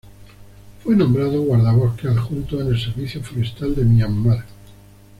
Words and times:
Fue 0.83 0.95
nombrado 0.95 1.43
Guardabosques 1.43 2.07
Adjunto 2.07 2.59
en 2.59 2.69
el 2.69 2.79
Servicio 2.81 3.21
Forestal 3.21 3.75
de 3.75 3.83
Myanmar. 3.85 4.43